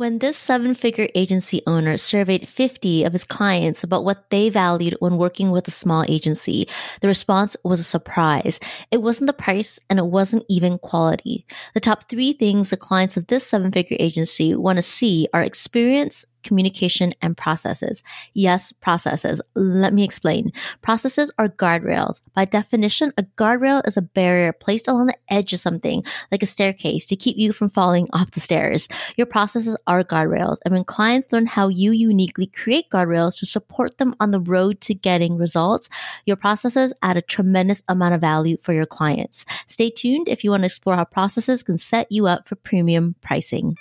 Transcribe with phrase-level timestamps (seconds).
[0.00, 4.96] When this seven figure agency owner surveyed 50 of his clients about what they valued
[4.98, 6.66] when working with a small agency,
[7.02, 8.58] the response was a surprise.
[8.90, 11.44] It wasn't the price and it wasn't even quality.
[11.74, 15.42] The top three things the clients of this seven figure agency want to see are
[15.42, 18.02] experience, communication, and processes.
[18.34, 19.40] Yes, processes.
[19.54, 20.52] Let me explain.
[20.82, 22.20] Processes are guardrails.
[22.34, 26.46] By definition, a guardrail is a barrier placed along the edge of something, like a
[26.46, 28.88] staircase, to keep you from falling off the stairs.
[29.16, 30.58] Your processes are guardrails.
[30.64, 34.80] And when clients learn how you uniquely create guardrails to support them on the road
[34.82, 35.88] to getting results,
[36.26, 39.44] your processes add a tremendous amount of value for your clients.
[39.66, 43.14] Stay tuned if you want to explore how processes can set you up for premium
[43.20, 43.76] pricing.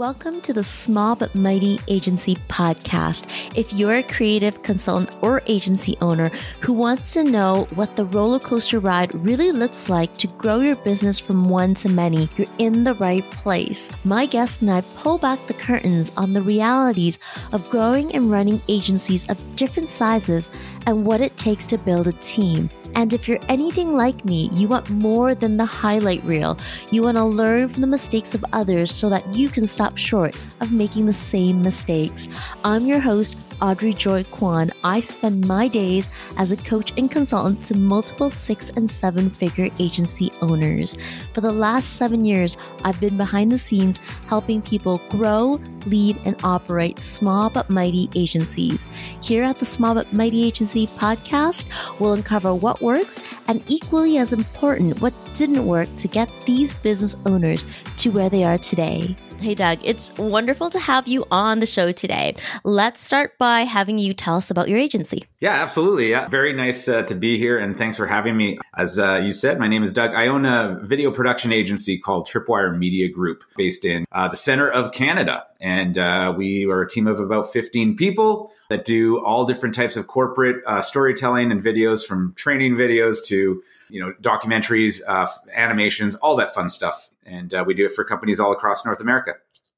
[0.00, 3.26] Welcome to the Small But Mighty Agency podcast.
[3.54, 8.38] If you're a creative consultant or agency owner who wants to know what the roller
[8.38, 12.82] coaster ride really looks like to grow your business from one to many, you're in
[12.84, 13.90] the right place.
[14.04, 17.18] My guest and I pull back the curtains on the realities
[17.52, 20.48] of growing and running agencies of different sizes
[20.86, 22.70] and what it takes to build a team.
[22.94, 26.58] And if you're anything like me, you want more than the highlight reel.
[26.90, 30.36] You want to learn from the mistakes of others so that you can stop short
[30.60, 32.28] of making the same mistakes.
[32.64, 36.08] I'm your host, Audrey Joy Kwan, I spend my days
[36.38, 40.96] as a coach and consultant to multiple six and seven figure agency owners.
[41.34, 46.36] For the last seven years, I've been behind the scenes helping people grow, lead, and
[46.44, 48.88] operate small but mighty agencies.
[49.22, 51.66] Here at the Small but Mighty Agency podcast,
[52.00, 57.16] we'll uncover what works and equally as important, what didn't work to get these business
[57.26, 57.64] owners
[57.96, 59.16] to where they are today.
[59.40, 62.34] Hey, Doug, it's wonderful to have you on the show today.
[62.62, 65.24] Let's start by having you tell us about your agency.
[65.40, 66.10] Yeah, absolutely.
[66.10, 68.58] Yeah, very nice uh, to be here, and thanks for having me.
[68.74, 70.14] As uh, you said, my name is Doug.
[70.14, 74.70] I own a video production agency called Tripwire Media Group, based in uh, the center
[74.70, 75.44] of Canada.
[75.60, 79.96] And uh, we are a team of about 15 people that do all different types
[79.96, 86.14] of corporate uh, storytelling and videos, from training videos to you know documentaries, uh, animations,
[86.16, 89.34] all that fun stuff and uh, we do it for companies all across North America,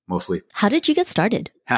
[0.08, 0.42] mostly.
[0.52, 1.50] How did you get started?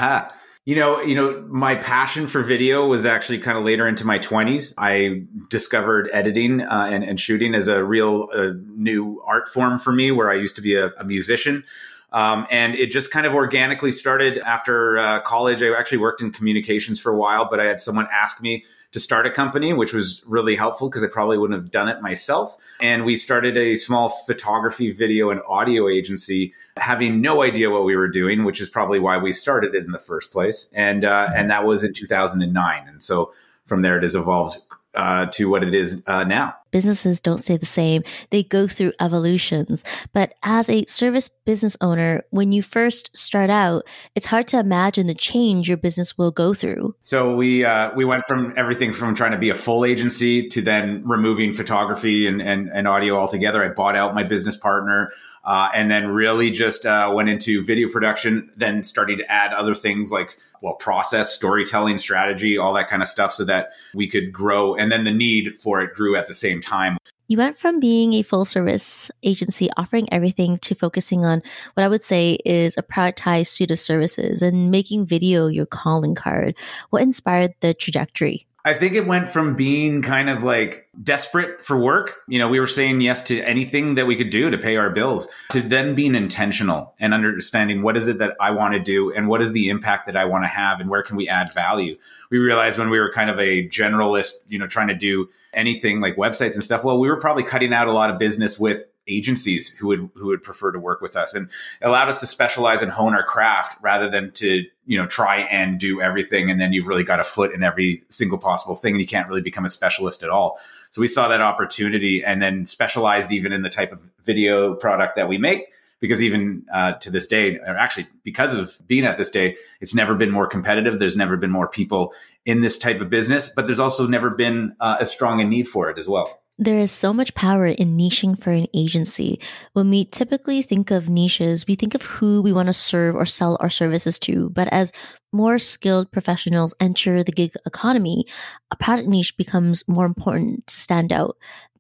[0.65, 4.19] you know, you know, my passion for video was actually kind of later into my
[4.19, 4.73] twenties.
[4.79, 9.93] I discovered editing uh, and, and, shooting as a real uh, new art form for
[9.93, 11.65] me, where I used to be a, a musician.
[12.13, 15.63] Um, and it just kind of organically started after uh, college.
[15.63, 18.65] I actually worked in communications for a while, but I had someone ask me
[18.95, 22.01] to start a company, which was really helpful because I probably wouldn't have done it
[22.01, 22.57] myself.
[22.81, 27.97] And we started a small photography, video, and audio agency, having no idea what we
[27.97, 30.69] were doing, which is probably why we started it in the first place.
[30.73, 32.87] And uh, and that was in 2009.
[32.87, 33.33] And so
[33.67, 34.59] from there, it has evolved
[34.95, 36.55] uh, to what it is uh, now.
[36.71, 39.85] Businesses don't stay the same, they go through evolutions.
[40.13, 43.85] But as a service business owner, when you first start out,
[44.15, 46.97] it's hard to imagine the change your business will go through.
[47.03, 50.63] So we uh, we went from everything from trying to be a full agency to
[50.63, 53.63] then removing photography and, and, and audio altogether.
[53.63, 55.13] I bought out my business partner.
[55.45, 59.75] Uh, and then really just uh, went into video production, then started to add other
[59.75, 64.33] things like, well, process, storytelling, strategy, all that kind of stuff so that we could
[64.33, 64.75] grow.
[64.75, 66.97] And then the need for it grew at the same time.
[67.27, 71.43] You went from being a full service agency offering everything to focusing on
[71.75, 76.15] what I would say is a prioritized suite of services and making video your calling
[76.15, 76.55] card.
[76.91, 78.47] What inspired the trajectory?
[78.67, 82.23] I think it went from being kind of like desperate for work.
[82.27, 84.89] You know, we were saying yes to anything that we could do to pay our
[84.89, 89.13] bills to then being intentional and understanding what is it that I want to do
[89.13, 91.53] and what is the impact that I want to have and where can we add
[91.53, 91.99] value.
[92.31, 96.01] We realized when we were kind of a generalist, you know, trying to do anything
[96.01, 98.87] like websites and stuff, well, we were probably cutting out a lot of business with
[99.07, 101.51] agencies who would who would prefer to work with us and
[101.83, 105.79] allowed us to specialize and hone our craft rather than to you know try and
[105.79, 106.51] do everything.
[106.51, 109.29] And then you've really got a foot in every single possible thing and you can't
[109.29, 110.59] really become a specialist at all.
[110.91, 115.17] So we saw that opportunity and then specialized even in the type of video product
[115.17, 115.67] that we make
[116.01, 119.95] because even uh, to this day or actually because of being at this day it's
[119.95, 120.99] never been more competitive.
[120.99, 122.15] There's never been more people
[122.45, 125.69] in this type of business but there's also never been uh, as strong a need
[125.69, 129.41] for it as well there is so much power in niching for an agency.
[129.73, 133.27] When we typically think of niches, we think of who we want to serve or
[133.27, 134.51] sell our services to.
[134.51, 134.93] But as
[135.33, 138.25] more skilled professionals enter the gig economy,
[138.71, 141.37] a product niche becomes more important to stand out.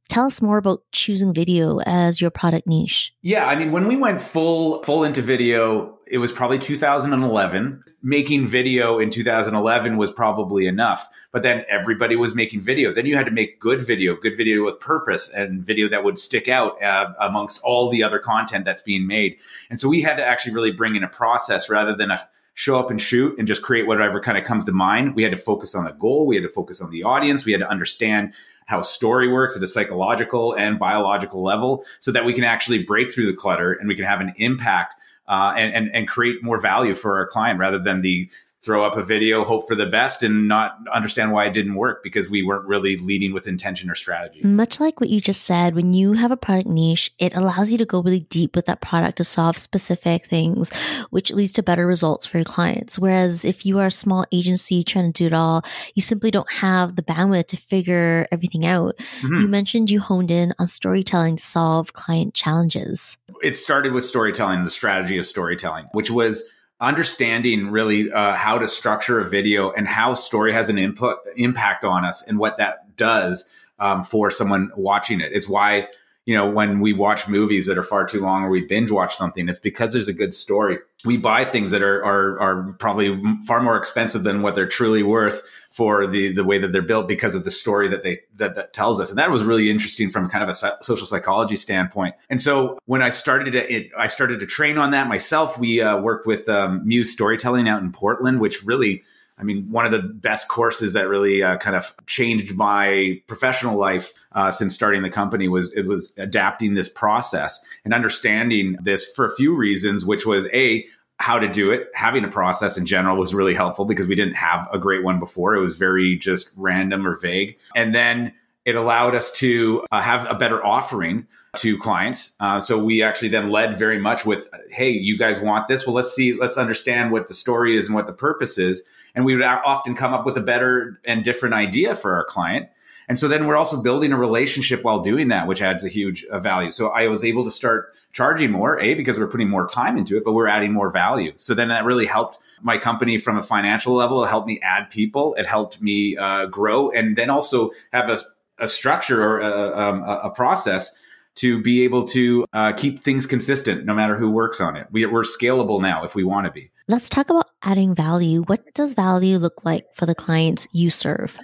[0.08, 3.12] Tell us more about choosing video as your product niche.
[3.22, 7.82] Yeah, I mean, when we went full full into video, it was probably 2011.
[8.02, 12.92] Making video in 2011 was probably enough, but then everybody was making video.
[12.92, 16.18] Then you had to make good video, good video with purpose, and video that would
[16.18, 19.38] stick out uh, amongst all the other content that's being made.
[19.70, 22.78] And so we had to actually really bring in a process rather than a show
[22.78, 25.16] up and shoot and just create whatever kind of comes to mind.
[25.16, 26.26] We had to focus on the goal.
[26.26, 27.44] We had to focus on the audience.
[27.44, 28.32] We had to understand
[28.66, 33.10] how story works at a psychological and biological level so that we can actually break
[33.10, 34.94] through the clutter and we can have an impact
[35.28, 38.28] uh, and, and, and create more value for our client rather than the
[38.64, 42.02] throw up a video, hope for the best, and not understand why it didn't work
[42.02, 44.40] because we weren't really leading with intention or strategy.
[44.42, 47.78] Much like what you just said, when you have a product niche, it allows you
[47.78, 50.72] to go really deep with that product to solve specific things,
[51.10, 52.98] which leads to better results for your clients.
[52.98, 55.62] Whereas if you are a small agency trying to do it all,
[55.94, 58.96] you simply don't have the bandwidth to figure everything out.
[59.20, 59.40] Mm-hmm.
[59.40, 63.16] You mentioned you honed in on storytelling to solve client challenges.
[63.42, 66.50] It started with storytelling, the strategy of storytelling, which was
[66.84, 71.84] understanding really uh, how to structure a video and how story has an input impact
[71.84, 73.48] on us and what that does
[73.78, 75.32] um, for someone watching it.
[75.32, 75.88] It's why
[76.26, 79.16] you know when we watch movies that are far too long or we binge watch
[79.16, 80.78] something, it's because there's a good story.
[81.04, 85.02] We buy things that are are, are probably far more expensive than what they're truly
[85.02, 85.42] worth
[85.74, 88.72] for the the way that they're built because of the story that they that, that
[88.72, 90.54] tells us and that was really interesting from kind of a
[90.84, 94.92] social psychology standpoint and so when i started to it, i started to train on
[94.92, 99.02] that myself we uh, worked with um, muse storytelling out in portland which really
[99.36, 103.76] I mean, one of the best courses that really uh, kind of changed my professional
[103.76, 109.12] life uh, since starting the company was it was adapting this process and understanding this
[109.14, 110.84] for a few reasons, which was a
[111.18, 111.88] how to do it.
[111.94, 115.18] Having a process in general was really helpful because we didn't have a great one
[115.18, 115.54] before.
[115.54, 117.56] It was very just random or vague.
[117.74, 118.32] And then
[118.64, 122.36] it allowed us to uh, have a better offering to clients.
[122.40, 125.86] Uh, so we actually then led very much with, hey, you guys want this?
[125.86, 128.82] Well, let's see, let's understand what the story is and what the purpose is.
[129.14, 132.68] And we would often come up with a better and different idea for our client.
[133.08, 136.24] And so then we're also building a relationship while doing that, which adds a huge
[136.24, 136.70] uh, value.
[136.70, 140.16] So I was able to start charging more, A, because we're putting more time into
[140.16, 141.32] it, but we're adding more value.
[141.36, 144.24] So then that really helped my company from a financial level.
[144.24, 145.34] It helped me add people.
[145.34, 148.20] It helped me uh, grow and then also have a,
[148.58, 150.94] a structure or a, um, a, process
[151.36, 154.86] to be able to uh, keep things consistent no matter who works on it.
[154.90, 156.70] We, we're scalable now if we want to be.
[156.86, 158.42] Let's talk about adding value.
[158.42, 161.38] What does value look like for the clients you serve?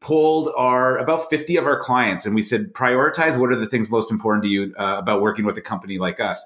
[0.00, 3.90] pulled our about 50 of our clients and we said prioritize what are the things
[3.90, 6.44] most important to you uh, about working with a company like us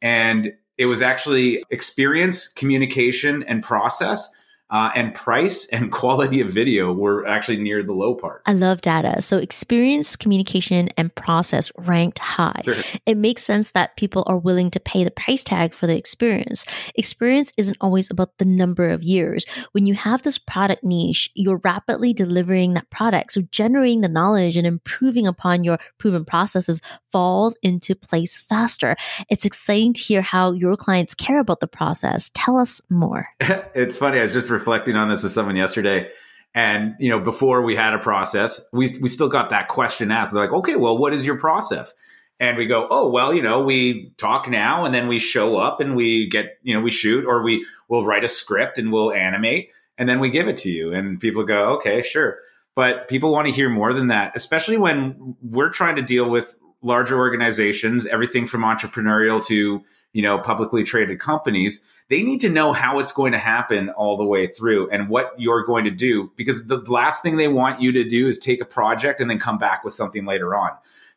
[0.00, 4.34] and it was actually experience communication and process
[4.70, 8.42] uh, and price and quality of video were actually near the low part.
[8.46, 9.22] I love data.
[9.22, 12.60] So experience, communication, and process ranked high.
[12.64, 12.74] Sure.
[13.06, 16.64] It makes sense that people are willing to pay the price tag for the experience.
[16.94, 19.44] Experience isn't always about the number of years.
[19.72, 23.32] When you have this product niche, you're rapidly delivering that product.
[23.32, 26.80] So generating the knowledge and improving upon your proven processes
[27.12, 28.96] falls into place faster.
[29.28, 32.30] It's exciting to hear how your clients care about the process.
[32.34, 33.28] Tell us more.
[33.40, 34.18] it's funny.
[34.18, 36.08] I was just reflecting on this with someone yesterday.
[36.54, 40.32] And, you know, before we had a process, we, we still got that question asked.
[40.32, 41.92] They're like, okay, well, what is your process?
[42.40, 45.80] And we go, oh, well, you know, we talk now and then we show up
[45.80, 49.12] and we get, you know, we shoot or we will write a script and we'll
[49.12, 50.92] animate and then we give it to you.
[50.92, 52.38] And people go, okay, sure.
[52.74, 56.56] But people want to hear more than that, especially when we're trying to deal with
[56.82, 59.82] larger organizations, everything from entrepreneurial to,
[60.12, 64.16] you know, publicly traded companies they need to know how it's going to happen all
[64.16, 67.80] the way through and what you're going to do because the last thing they want
[67.80, 70.70] you to do is take a project and then come back with something later on.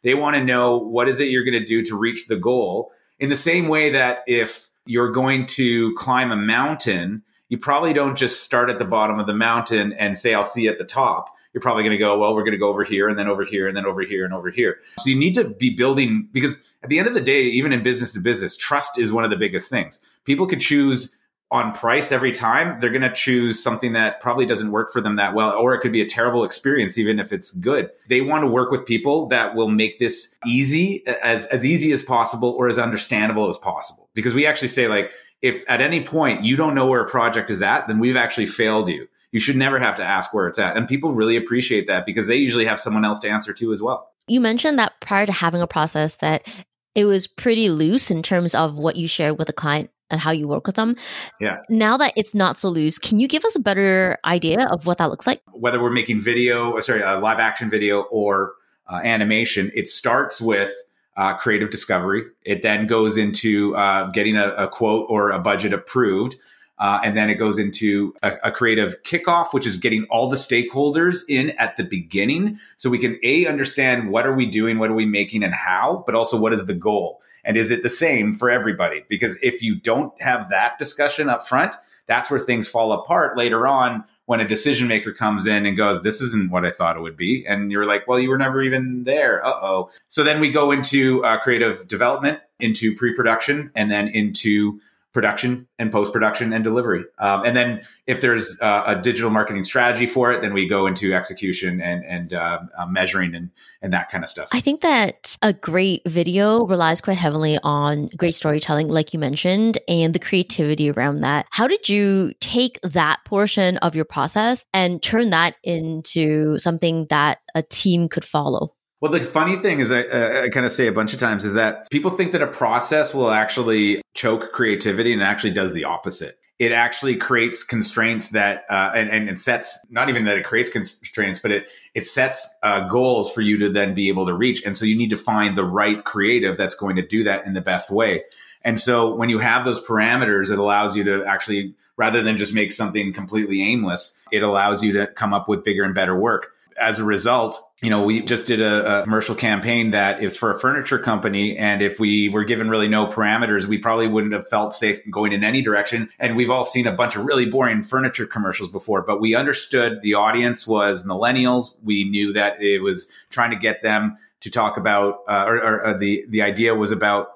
[0.04, 2.92] They want to know what is it you're going to do to reach the goal
[3.20, 8.18] in the same way that if you're going to climb a mountain, you probably don't
[8.18, 10.86] just start at the bottom of the mountain and say, I'll see you at the
[10.86, 13.28] top you're probably going to go, well, we're going to go over here and then
[13.28, 14.80] over here and then over here and over here.
[15.00, 17.82] So you need to be building because at the end of the day, even in
[17.82, 20.00] business to business, trust is one of the biggest things.
[20.24, 21.16] People could choose
[21.50, 22.80] on price every time.
[22.80, 25.82] They're going to choose something that probably doesn't work for them that well, or it
[25.82, 27.90] could be a terrible experience, even if it's good.
[28.08, 32.04] They want to work with people that will make this easy, as, as easy as
[32.04, 34.10] possible or as understandable as possible.
[34.14, 35.10] Because we actually say like,
[35.42, 38.46] if at any point you don't know where a project is at, then we've actually
[38.46, 40.78] failed you you should never have to ask where it's at.
[40.78, 43.82] And people really appreciate that because they usually have someone else to answer to as
[43.82, 44.10] well.
[44.28, 46.48] You mentioned that prior to having a process that
[46.96, 50.32] it was pretty loose in terms of what you share with a client and how
[50.32, 50.96] you work with them.
[51.40, 51.60] Yeah.
[51.70, 54.98] Now that it's not so loose, can you give us a better idea of what
[54.98, 55.42] that looks like?
[55.52, 58.54] Whether we're making video, uh, sorry, a live action video or
[58.88, 60.72] uh, animation, it starts with
[61.18, 62.24] uh, creative discovery.
[62.44, 66.36] It then goes into uh, getting a, a, quote or a budget approved.
[66.80, 70.36] Uh, and then it goes into a, a, creative kickoff, which is getting all the
[70.36, 72.60] stakeholders in at the beginning.
[72.78, 76.04] So we can A, understand what are we doing, what are we making, and how,
[76.06, 77.20] but also what is the goal?
[77.44, 79.06] And is it the same for everybody?
[79.08, 83.66] Because if you don't have that discussion up front, that's where things fall apart later
[83.66, 87.02] on when a decision maker comes in and goes, This isn't what I thought it
[87.02, 87.46] would be.
[87.48, 89.46] And you're like, Well, you were never even there.
[89.46, 89.90] Uh oh.
[90.08, 94.80] So then we go into uh, creative development, into pre production, and then into
[95.14, 97.04] production and post production and delivery.
[97.20, 100.86] Um, and then if there's uh, a digital marketing strategy for it, then we go
[100.86, 103.50] into execution and and uh, uh, measuring and
[103.82, 104.50] and that kind of stuff.
[104.52, 109.78] I think that a great video relies quite heavily on great storytelling, like you mentioned,
[109.88, 111.48] and the creativity around that.
[111.50, 117.40] How did you take that portion of your process and turn that into something that
[117.56, 118.77] a team could follow?
[119.00, 120.00] Well, the funny thing is, I,
[120.46, 123.14] I kind of say a bunch of times is that people think that a process
[123.14, 126.40] will actually choke creativity and actually does the opposite.
[126.58, 130.72] It actually creates constraints that, uh, and, and it sets, not even that it creates
[130.72, 134.66] constraints, but it, it sets uh, goals for you to then be able to reach.
[134.66, 137.54] And so you need to find the right creative that's going to do that in
[137.54, 138.24] the best way.
[138.64, 142.56] And so when you have those parameters, it allows you to actually, rather than just
[142.56, 146.54] make something completely aimless, it allows you to come up with bigger and better work
[146.80, 150.52] as a result, you know, we just did a, a, commercial campaign that is for
[150.52, 151.58] a furniture company.
[151.58, 155.32] And if we were given really no parameters, we probably wouldn't have felt safe going
[155.32, 156.10] in any direction.
[156.20, 160.02] And we've all seen a bunch of really boring furniture commercials before, but we understood
[160.02, 161.76] the audience was millennials.
[161.84, 165.86] We knew that it was trying to get them to talk about, uh, or, or,
[165.88, 167.30] or, the, the idea was about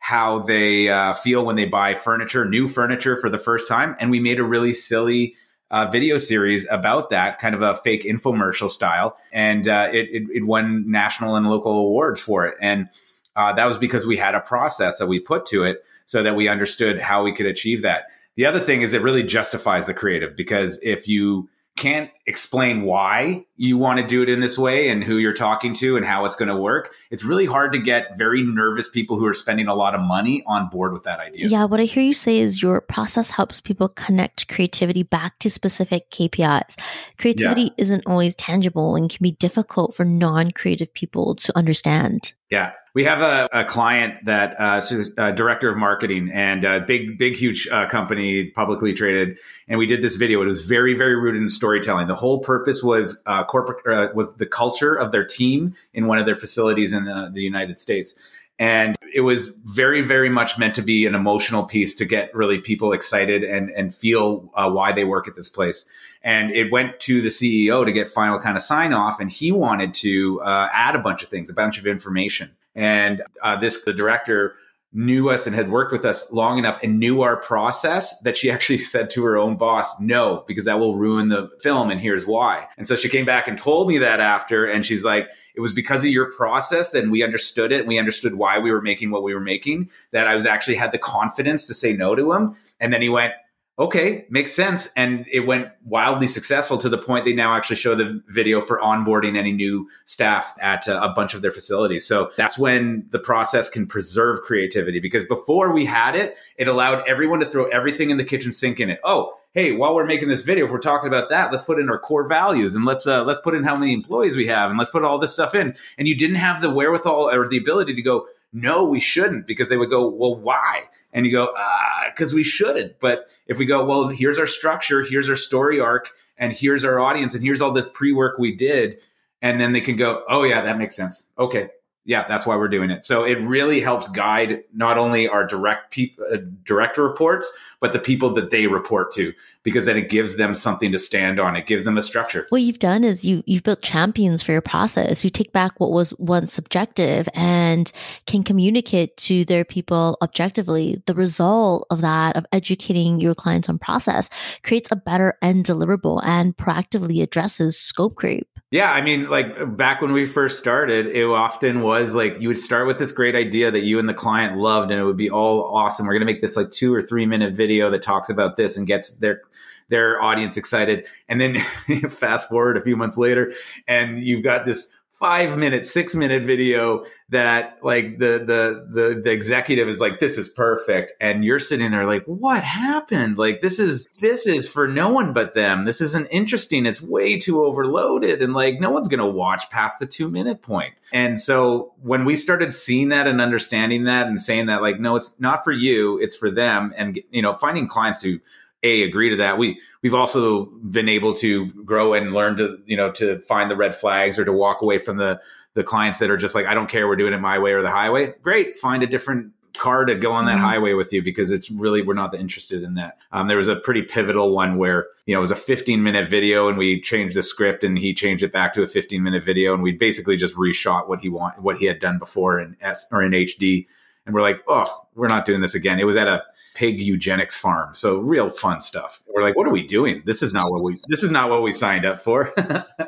[0.00, 3.96] how they uh, feel when they buy furniture, new furniture for the first time.
[3.98, 5.34] And we made a really silly
[5.70, 10.22] uh, video series about that, kind of a fake infomercial style, and uh, it, it,
[10.32, 12.54] it won national and local awards for it.
[12.60, 12.88] And
[13.36, 16.34] uh, that was because we had a process that we put to it, so that
[16.34, 18.04] we understood how we could achieve that.
[18.36, 23.46] The other thing is it really justifies the creative because if you can't explain why
[23.56, 26.24] you want to do it in this way and who you're talking to and how
[26.24, 29.68] it's going to work, it's really hard to get very nervous people who are spending
[29.68, 31.46] a lot of money on board with that idea.
[31.46, 35.48] Yeah, what I hear you say is your process helps people connect creativity back to
[35.48, 36.76] specific KPIs.
[37.16, 37.74] Creativity yeah.
[37.78, 42.32] isn't always tangible and can be difficult for non creative people to understand.
[42.50, 42.72] Yeah.
[42.98, 44.82] We have a, a client that uh,
[45.18, 49.38] a director of marketing and a big, big, huge uh, company, publicly traded,
[49.68, 50.42] and we did this video.
[50.42, 52.08] It was very, very rooted in storytelling.
[52.08, 56.18] The whole purpose was uh, corporate uh, was the culture of their team in one
[56.18, 58.16] of their facilities in uh, the United States,
[58.58, 62.58] and it was very, very much meant to be an emotional piece to get really
[62.58, 65.84] people excited and and feel uh, why they work at this place.
[66.22, 69.52] And it went to the CEO to get final kind of sign off, and he
[69.52, 72.50] wanted to add a bunch of things, a bunch of information.
[72.74, 74.54] And uh, this, the director
[74.92, 78.50] knew us and had worked with us long enough and knew our process that she
[78.52, 81.90] actually said to her own boss, no, because that will ruin the film.
[81.90, 82.66] And here's why.
[82.76, 85.72] And so she came back and told me that after, and she's like, it was
[85.72, 87.84] because of your process that we understood it.
[87.84, 90.92] We understood why we were making what we were making that I was actually had
[90.92, 92.54] the confidence to say no to him.
[92.78, 93.32] And then he went,
[93.78, 94.90] okay, makes sense.
[94.96, 98.80] And it went wildly successful to the point they now actually show the video for
[98.80, 102.06] onboarding any new staff at uh, a bunch of their facilities.
[102.06, 107.08] So that's when the process can preserve creativity because before we had it, it allowed
[107.08, 108.98] everyone to throw everything in the kitchen sink in it.
[109.04, 111.88] Oh, hey, while we're making this video, if we're talking about that, let's put in
[111.88, 114.78] our core values and let's uh, let's put in how many employees we have and
[114.78, 115.74] let's put all this stuff in.
[115.96, 119.68] And you didn't have the wherewithal or the ability to go, no, we shouldn't, because
[119.68, 120.84] they would go, well, why?
[121.12, 123.00] And you go, ah, because we shouldn't.
[123.00, 127.00] But if we go, well, here's our structure, here's our story arc, and here's our
[127.00, 128.98] audience, and here's all this pre work we did.
[129.40, 131.24] And then they can go, oh, yeah, that makes sense.
[131.38, 131.70] Okay.
[132.04, 133.04] Yeah, that's why we're doing it.
[133.04, 137.98] So it really helps guide not only our direct people, uh, direct reports, but the
[137.98, 139.34] people that they report to
[139.68, 141.54] because then it gives them something to stand on.
[141.56, 142.46] It gives them a structure.
[142.48, 145.90] What you've done is you you've built champions for your process You take back what
[145.90, 147.92] was once subjective and
[148.26, 151.02] can communicate to their people objectively.
[151.04, 154.30] The result of that of educating your clients on process
[154.62, 158.48] creates a better end deliverable and proactively addresses scope creep.
[158.70, 162.58] Yeah, I mean, like back when we first started, it often was like you would
[162.58, 165.30] start with this great idea that you and the client loved, and it would be
[165.30, 166.06] all awesome.
[166.06, 168.76] We're going to make this like two or three minute video that talks about this
[168.76, 169.40] and gets their
[169.88, 171.06] their audience excited.
[171.28, 171.58] And then
[172.10, 173.52] fast forward a few months later,
[173.86, 179.32] and you've got this five minute, six minute video that like the, the, the, the
[179.32, 181.12] executive is like, this is perfect.
[181.20, 183.36] And you're sitting there like, what happened?
[183.36, 185.84] Like, this is, this is for no one but them.
[185.84, 186.86] This isn't interesting.
[186.86, 188.42] It's way too overloaded.
[188.42, 190.94] And like, no one's to watch past the two minute point.
[191.12, 195.16] And so when we started seeing that and understanding that and saying that, like, no,
[195.16, 196.94] it's not for you, it's for them.
[196.96, 198.38] And, you know, finding clients to,
[198.82, 199.58] a agree to that.
[199.58, 203.76] We we've also been able to grow and learn to you know to find the
[203.76, 205.40] red flags or to walk away from the
[205.74, 207.82] the clients that are just like i don't care we're doing it my way or
[207.82, 208.32] the highway.
[208.42, 210.64] Great find a different car to go on that mm-hmm.
[210.64, 213.18] highway with you because it's really we're not interested in that.
[213.32, 216.28] Um, there was a pretty pivotal one where you know it was a 15 minute
[216.28, 219.44] video and we changed the script and he changed it back to a 15 minute
[219.44, 222.76] video and we basically just reshot what he want what he had done before in
[222.80, 223.86] s or in hd
[224.28, 226.44] and we're like oh we're not doing this again it was at a
[226.78, 227.92] pig eugenics farm.
[227.92, 229.20] So real fun stuff.
[229.26, 230.22] We're like, what are we doing?
[230.24, 232.54] This is not what we this is not what we signed up for.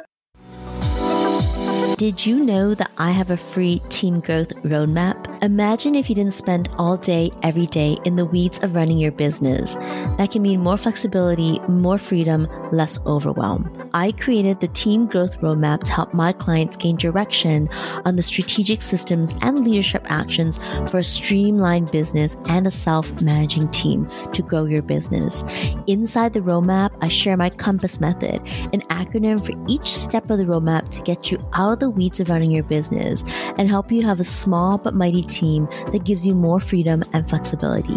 [2.00, 5.26] Did you know that I have a free team growth roadmap?
[5.42, 9.12] Imagine if you didn't spend all day, every day in the weeds of running your
[9.12, 9.74] business.
[10.16, 13.70] That can mean more flexibility, more freedom, less overwhelm.
[13.92, 17.68] I created the team growth roadmap to help my clients gain direction
[18.06, 20.58] on the strategic systems and leadership actions
[20.90, 25.44] for a streamlined business and a self managing team to grow your business.
[25.86, 28.40] Inside the roadmap, I share my compass method,
[28.72, 32.20] an acronym for each step of the roadmap to get you out of the weeds
[32.20, 33.22] of running your business
[33.58, 37.28] and help you have a small but mighty team that gives you more freedom and
[37.28, 37.96] flexibility.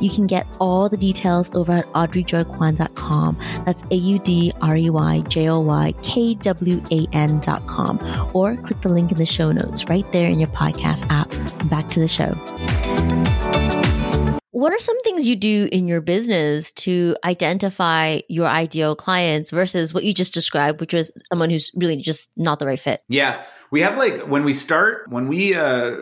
[0.00, 3.38] You can get all the details over at audreyjoykwan.com.
[3.64, 8.30] That's A U D R E Y J O Y K W A N.com.
[8.34, 11.30] Or click the link in the show notes right there in your podcast app.
[11.68, 12.34] Back to the show.
[14.58, 19.94] What are some things you do in your business to identify your ideal clients versus
[19.94, 23.04] what you just described, which was someone who's really just not the right fit?
[23.06, 25.92] Yeah we have like when we start when we uh,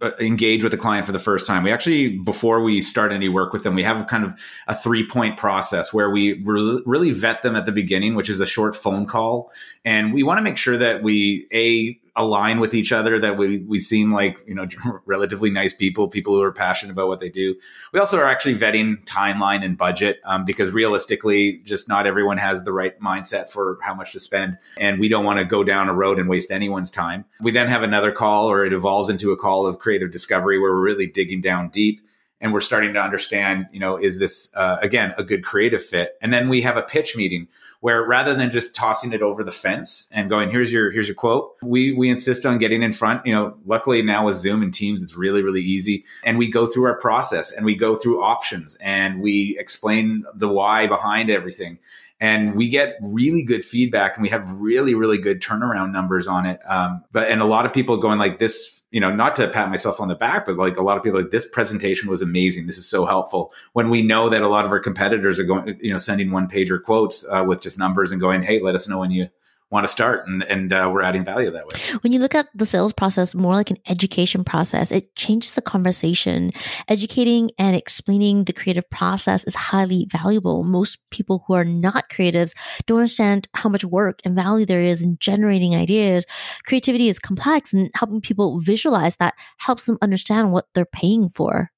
[0.00, 3.28] uh, engage with a client for the first time we actually before we start any
[3.28, 4.34] work with them we have kind of
[4.68, 8.40] a three point process where we re- really vet them at the beginning which is
[8.40, 9.50] a short phone call
[9.84, 13.58] and we want to make sure that we a align with each other that we
[13.58, 14.66] we seem like you know
[15.06, 17.54] relatively nice people people who are passionate about what they do.
[17.92, 22.64] We also are actually vetting timeline and budget um, because realistically just not everyone has
[22.64, 25.88] the right mindset for how much to spend and we don't want to go down
[25.88, 27.24] a road and waste anyone's time.
[27.40, 30.72] We then have another call or it evolves into a call of creative discovery where
[30.72, 32.00] we're really digging down deep
[32.40, 36.16] and we're starting to understand you know is this uh, again a good creative fit?
[36.22, 37.48] And then we have a pitch meeting
[37.86, 41.14] where rather than just tossing it over the fence and going, here's your here's your
[41.14, 43.24] quote, we we insist on getting in front.
[43.24, 46.66] You know, luckily now with Zoom and Teams, it's really really easy, and we go
[46.66, 51.78] through our process and we go through options and we explain the why behind everything.
[52.18, 56.44] And we get really good feedback and we have really really good turnaround numbers on
[56.44, 56.58] it.
[56.68, 59.68] Um, but and a lot of people going like this you know not to pat
[59.68, 62.66] myself on the back but like a lot of people like this presentation was amazing.
[62.66, 63.52] This is so helpful.
[63.72, 66.48] When we know that a lot of our competitors are going you know sending one
[66.48, 69.28] pager quotes uh, with just numbers and going hey let us know when you
[69.70, 71.98] want to start and, and uh, we're adding value that way.
[72.02, 75.62] When you look at the sales process more like an education process it changes the
[75.62, 76.52] conversation.
[76.88, 80.62] Educating and explaining the creative process is highly valuable.
[80.62, 82.52] Most people who are not creatives
[82.86, 86.24] don't understand how much work and value there is in generating ideas.
[86.64, 91.70] Creativity is complex and helping people visualize that helps them understand what they're paying for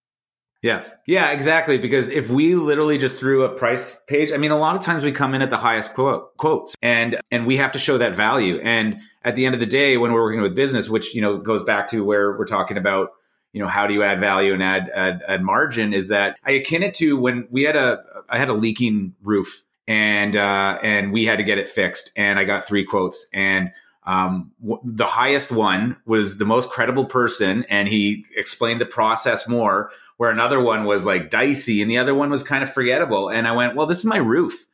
[0.62, 0.96] Yes.
[1.06, 1.78] Yeah, exactly.
[1.78, 5.04] Because if we literally just threw a price page, I mean, a lot of times
[5.04, 8.14] we come in at the highest quote, quotes and, and we have to show that
[8.14, 8.60] value.
[8.60, 11.38] And at the end of the day, when we're working with business, which, you know,
[11.38, 13.10] goes back to where we're talking about,
[13.52, 16.52] you know, how do you add value and add, add, add margin is that I
[16.52, 21.12] akin it to when we had a, I had a leaking roof and, uh, and
[21.12, 23.70] we had to get it fixed and I got three quotes and,
[24.04, 29.48] um, w- the highest one was the most credible person and he explained the process
[29.48, 33.30] more where another one was like dicey and the other one was kind of forgettable.
[33.30, 34.66] And I went, well, this is my roof.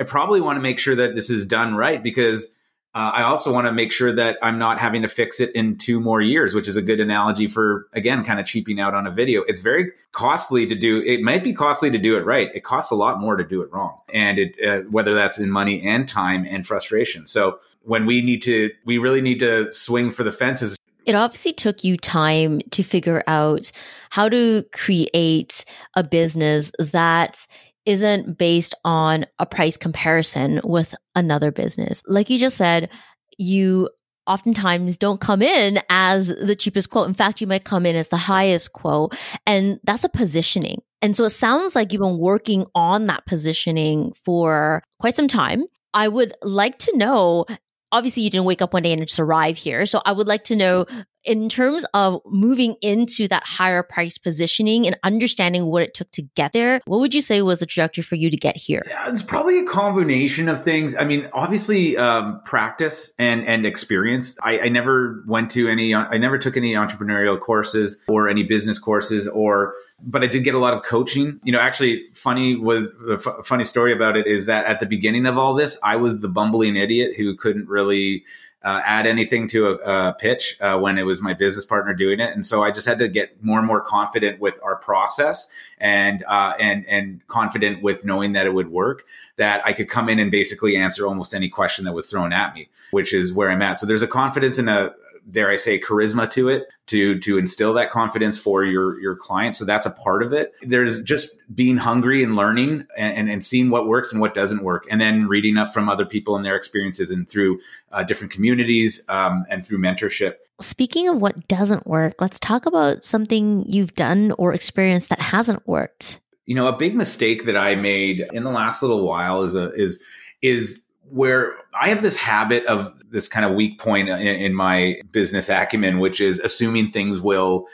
[0.00, 2.48] I probably want to make sure that this is done right because
[2.94, 5.76] uh, I also want to make sure that I'm not having to fix it in
[5.76, 9.06] two more years, which is a good analogy for, again, kind of cheaping out on
[9.06, 9.42] a video.
[9.42, 11.02] It's very costly to do.
[11.02, 12.50] It might be costly to do it right.
[12.54, 13.98] It costs a lot more to do it wrong.
[14.12, 17.26] And it, uh, whether that's in money and time and frustration.
[17.26, 21.52] So when we need to, we really need to swing for the fences it obviously
[21.52, 23.70] took you time to figure out
[24.10, 25.64] how to create
[25.96, 27.46] a business that
[27.84, 32.02] isn't based on a price comparison with another business.
[32.06, 32.90] Like you just said,
[33.38, 33.88] you
[34.26, 37.08] oftentimes don't come in as the cheapest quote.
[37.08, 40.80] In fact, you might come in as the highest quote, and that's a positioning.
[41.00, 45.64] And so it sounds like you've been working on that positioning for quite some time.
[45.94, 47.44] I would like to know
[47.92, 49.86] obviously you didn't wake up one day and just arrive here.
[49.86, 50.86] So I would like to know
[51.24, 56.22] in terms of moving into that higher price positioning and understanding what it took to
[56.34, 58.82] get there, what would you say was the trajectory for you to get here?
[58.88, 60.96] Yeah, it's probably a combination of things.
[60.96, 64.36] I mean, obviously, um, practice and and experience.
[64.42, 65.94] I, I never went to any.
[65.94, 70.54] I never took any entrepreneurial courses or any business courses or but I did get
[70.54, 71.38] a lot of coaching.
[71.44, 74.86] You know, actually, funny was the f- funny story about it is that at the
[74.86, 78.24] beginning of all this, I was the bumbling idiot who couldn't really
[78.64, 79.74] uh, add anything to a,
[80.10, 82.86] a pitch uh, when it was my business partner doing it, and so I just
[82.86, 85.48] had to get more and more confident with our process
[85.78, 89.04] and uh, and and confident with knowing that it would work.
[89.36, 92.54] That I could come in and basically answer almost any question that was thrown at
[92.54, 93.78] me, which is where I'm at.
[93.78, 94.94] So there's a confidence in a
[95.30, 99.56] dare I say, charisma to it to to instill that confidence for your your client.
[99.56, 100.52] So that's a part of it.
[100.62, 104.86] There's just being hungry and learning and, and, seeing what works and what doesn't work,
[104.90, 107.60] and then reading up from other people and their experiences and through
[107.92, 110.34] uh, different communities um, and through mentorship.
[110.60, 115.66] Speaking of what doesn't work, let's talk about something you've done or experienced that hasn't
[115.66, 116.20] worked.
[116.46, 119.72] You know, a big mistake that I made in the last little while is a
[119.74, 120.02] is
[120.40, 125.00] is where I have this habit of this kind of weak point in, in, my
[125.12, 127.66] business acumen, which is assuming things will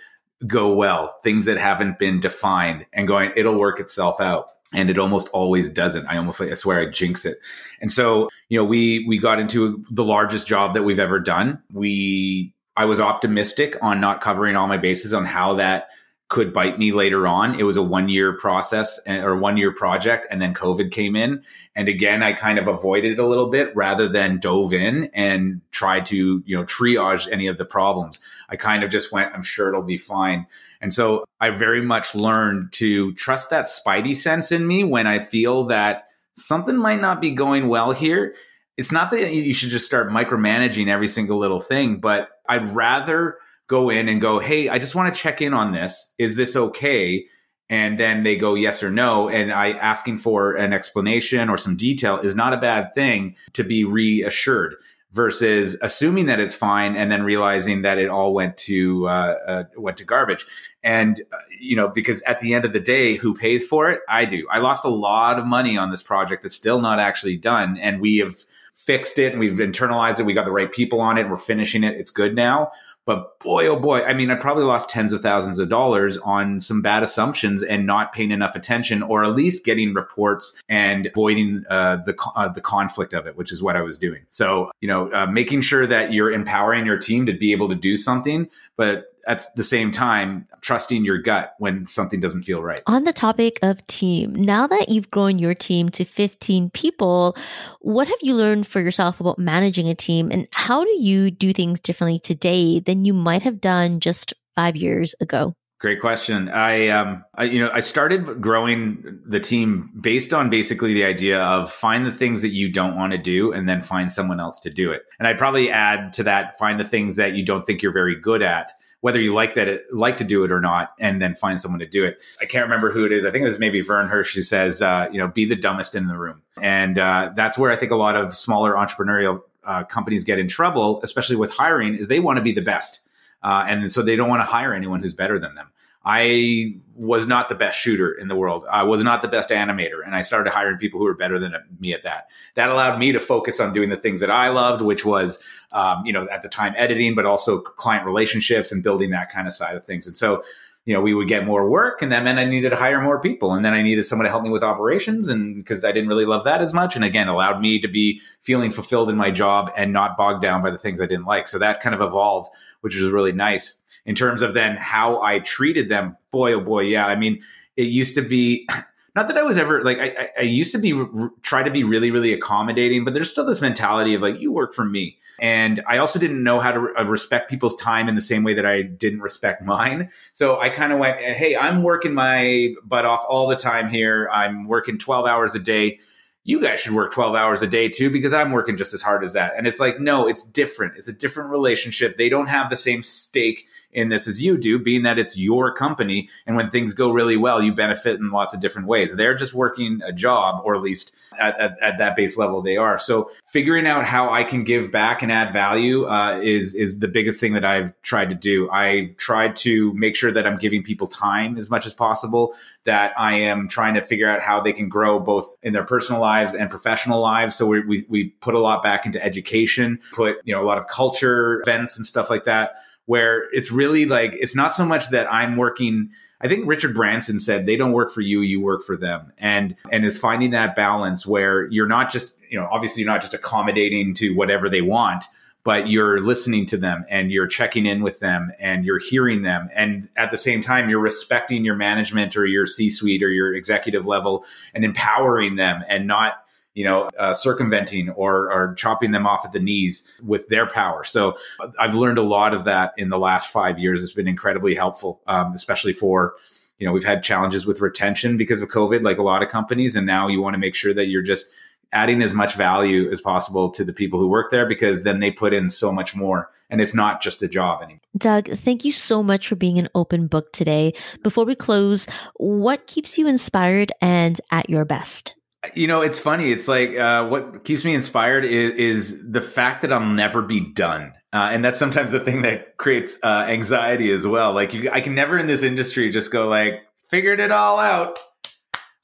[0.46, 4.46] go well, things that haven't been defined and going, it'll work itself out.
[4.72, 6.06] And it almost always doesn't.
[6.06, 7.38] I almost like, I swear I jinx it.
[7.80, 11.62] And so, you know, we, we got into the largest job that we've ever done.
[11.72, 15.88] We, I was optimistic on not covering all my bases on how that
[16.28, 17.58] could bite me later on.
[17.58, 21.16] It was a one year process eh, or one year project, and then COVID came
[21.16, 21.42] in.
[21.74, 25.62] And again, I kind of avoided it a little bit rather than dove in and
[25.70, 28.20] tried to, you know, triage any of the problems.
[28.48, 30.46] I kind of just went, I'm sure it'll be fine.
[30.80, 35.20] And so I very much learned to trust that spidey sense in me when I
[35.20, 38.34] feel that something might not be going well here.
[38.76, 43.38] It's not that you should just start micromanaging every single little thing, but I'd rather
[43.68, 46.12] go in and go, Hey, I just want to check in on this.
[46.18, 47.26] Is this okay?
[47.70, 49.28] And then they go yes or no.
[49.28, 53.62] And I asking for an explanation or some detail is not a bad thing to
[53.62, 54.74] be reassured
[55.12, 59.64] versus assuming that it's fine and then realizing that it all went to uh, uh,
[59.76, 60.46] went to garbage.
[60.82, 64.00] And uh, you know, because at the end of the day, who pays for it?
[64.08, 64.46] I do.
[64.50, 68.00] I lost a lot of money on this project that's still not actually done, and
[68.00, 68.34] we have
[68.74, 70.22] fixed it and we've internalized it.
[70.22, 71.28] We got the right people on it.
[71.28, 71.96] We're finishing it.
[71.96, 72.70] It's good now.
[73.08, 76.60] But boy, oh boy, I mean, I probably lost tens of thousands of dollars on
[76.60, 81.64] some bad assumptions and not paying enough attention, or at least getting reports and avoiding
[81.70, 84.26] uh, the uh, the conflict of it, which is what I was doing.
[84.28, 87.74] So, you know, uh, making sure that you're empowering your team to be able to
[87.74, 92.82] do something, but at the same time trusting your gut when something doesn't feel right.
[92.86, 97.36] On the topic of team, now that you've grown your team to 15 people,
[97.80, 101.52] what have you learned for yourself about managing a team and how do you do
[101.52, 105.54] things differently today than you might have done just 5 years ago?
[105.80, 106.48] Great question.
[106.48, 111.40] I, um, I, you know, I started growing the team based on basically the idea
[111.40, 114.58] of find the things that you don't want to do and then find someone else
[114.60, 115.02] to do it.
[115.20, 118.18] And I'd probably add to that, find the things that you don't think you're very
[118.18, 121.34] good at whether you like that it, like to do it or not, and then
[121.34, 122.18] find someone to do it.
[122.40, 123.24] I can't remember who it is.
[123.24, 125.94] I think it was maybe Verne Harnish who says, uh, you know, be the dumbest
[125.94, 129.84] in the room, and uh, that's where I think a lot of smaller entrepreneurial uh,
[129.84, 133.00] companies get in trouble, especially with hiring, is they want to be the best,
[133.42, 135.70] uh, and so they don't want to hire anyone who's better than them.
[136.10, 138.64] I was not the best shooter in the world.
[138.70, 140.02] I was not the best animator.
[140.04, 142.28] And I started hiring people who were better than me at that.
[142.54, 145.38] That allowed me to focus on doing the things that I loved, which was,
[145.70, 149.46] um, you know, at the time editing, but also client relationships and building that kind
[149.46, 150.06] of side of things.
[150.06, 150.42] And so,
[150.86, 153.20] you know, we would get more work and that meant I needed to hire more
[153.20, 153.52] people.
[153.52, 156.24] And then I needed someone to help me with operations and because I didn't really
[156.24, 156.96] love that as much.
[156.96, 160.62] And again, allowed me to be feeling fulfilled in my job and not bogged down
[160.62, 161.48] by the things I didn't like.
[161.48, 162.48] So that kind of evolved,
[162.80, 163.74] which was really nice
[164.08, 166.16] in terms of then how I treated them.
[166.30, 167.06] Boy, oh boy, yeah.
[167.06, 167.42] I mean,
[167.76, 168.66] it used to be
[169.14, 170.98] not that I was ever like I, I used to be
[171.42, 174.72] try to be really really accommodating, but there's still this mentality of like you work
[174.72, 178.22] for me, and I also didn't know how to uh, respect people's time in the
[178.22, 180.10] same way that I didn't respect mine.
[180.32, 184.30] So I kind of went, hey, I'm working my butt off all the time here.
[184.32, 186.00] I'm working 12 hours a day
[186.48, 189.22] you guys should work 12 hours a day too because I'm working just as hard
[189.22, 189.52] as that.
[189.58, 190.96] And it's like, no, it's different.
[190.96, 192.16] It's a different relationship.
[192.16, 195.74] They don't have the same stake in this as you do, being that it's your
[195.74, 196.30] company.
[196.46, 199.14] And when things go really well, you benefit in lots of different ways.
[199.14, 202.76] They're just working a job, or at least at, at, at that base level they
[202.76, 202.98] are.
[202.98, 207.08] So figuring out how I can give back and add value uh, is is the
[207.08, 208.68] biggest thing that I've tried to do.
[208.70, 212.54] I tried to make sure that I'm giving people time as much as possible.
[212.84, 216.20] That I am trying to figure out how they can grow both in their personal
[216.20, 217.54] lives and professional lives.
[217.54, 220.78] So we we, we put a lot back into education, put you know a lot
[220.78, 222.74] of culture events and stuff like that.
[223.06, 227.40] Where it's really like it's not so much that I'm working I think Richard Branson
[227.40, 229.32] said they don't work for you, you work for them.
[229.38, 233.20] And and is finding that balance where you're not just, you know, obviously you're not
[233.20, 235.24] just accommodating to whatever they want,
[235.64, 239.68] but you're listening to them and you're checking in with them and you're hearing them
[239.74, 244.06] and at the same time you're respecting your management or your C-suite or your executive
[244.06, 246.44] level and empowering them and not
[246.78, 251.02] you know, uh, circumventing or, or chopping them off at the knees with their power.
[251.02, 251.36] So
[251.76, 254.00] I've learned a lot of that in the last five years.
[254.00, 256.36] It's been incredibly helpful, um, especially for,
[256.78, 259.96] you know, we've had challenges with retention because of COVID, like a lot of companies.
[259.96, 261.46] And now you want to make sure that you're just
[261.92, 265.32] adding as much value as possible to the people who work there because then they
[265.32, 268.02] put in so much more and it's not just a job anymore.
[268.16, 270.94] Doug, thank you so much for being an open book today.
[271.24, 275.34] Before we close, what keeps you inspired and at your best?
[275.74, 276.52] You know, it's funny.
[276.52, 280.60] It's like uh, what keeps me inspired is, is, the fact that I'll never be
[280.60, 281.12] done.
[281.32, 284.52] Uh, and that's sometimes the thing that creates uh, anxiety as well.
[284.52, 288.18] Like, you, I can never in this industry just go like, figured it all out.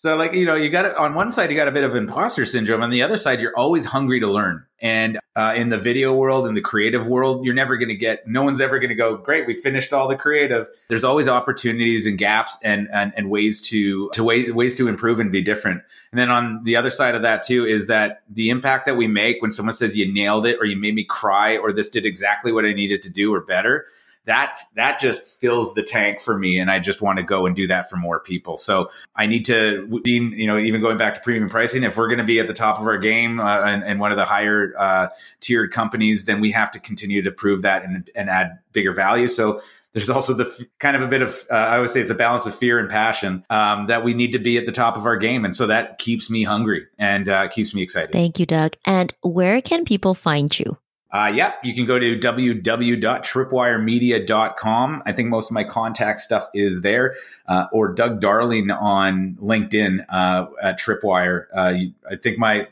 [0.05, 2.45] So, like, you know, you got on one side, you got a bit of imposter
[2.45, 2.83] syndrome.
[2.83, 4.67] On the other side, you're always hungry to learn.
[4.79, 8.29] And uh, in the video world, in the creative world, you're never going to get,
[8.29, 10.69] no one's ever going to go, great, we finished all the creative.
[10.89, 15.21] There's always opportunities and gaps and, and, and ways to, to way, ways to improve
[15.21, 15.81] and be different.
[16.13, 19.07] And then on the other side of that too, is that the impact that we
[19.07, 22.05] make when someone says you nailed it or you made me cry or this did
[22.05, 23.87] exactly what I needed to do or better
[24.27, 27.55] that that just fills the tank for me and i just want to go and
[27.55, 28.57] do that for more people.
[28.57, 32.09] So i need to be, you know even going back to premium pricing if we're
[32.09, 34.25] going to be at the top of our game uh, and, and, one of the
[34.25, 35.09] higher uh,
[35.41, 39.29] tiered companies then we have to continue to prove that and, and add bigger value.
[39.29, 39.61] So
[39.93, 42.47] there's also the kind of a bit of uh, i would say it's a balance
[42.47, 45.17] of fear and passion um, that we need to be at the top of our
[45.17, 48.13] game and so that keeps me hungry and uh, keeps me excited.
[48.13, 48.77] Thank you doug.
[48.85, 50.77] And where can people find you
[51.15, 55.03] uh, yeah, you can go to www.tripwiremedia.com.
[55.07, 57.15] I think most of my contact stuff is there,
[57.47, 61.47] uh, or Doug Darling on LinkedIn uh, at Tripwire.
[61.55, 61.75] Uh,
[62.11, 62.67] I think my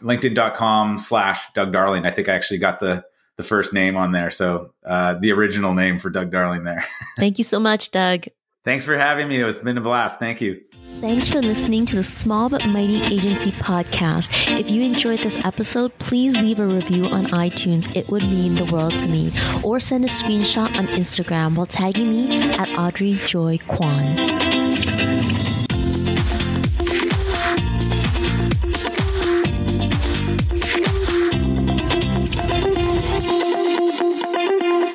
[0.00, 2.06] LinkedIn.com slash Doug Darling.
[2.06, 3.04] I think I actually got the
[3.36, 6.84] the first name on there, so uh, the original name for Doug Darling there.
[7.18, 8.26] Thank you so much, Doug.
[8.64, 9.42] Thanks for having me.
[9.42, 10.20] It's been a blast.
[10.20, 10.60] Thank you.
[11.00, 14.58] Thanks for listening to the Small But Mighty Agency podcast.
[14.58, 17.94] If you enjoyed this episode, please leave a review on iTunes.
[17.94, 19.30] It would mean the world to me.
[19.62, 24.57] Or send a screenshot on Instagram while tagging me at Audrey Joy Kwan.